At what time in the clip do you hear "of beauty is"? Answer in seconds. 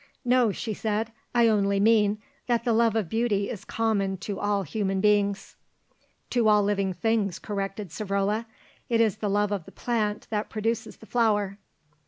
2.95-3.63